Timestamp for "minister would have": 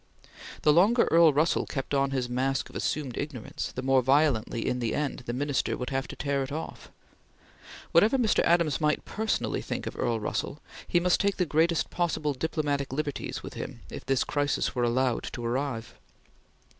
5.31-6.07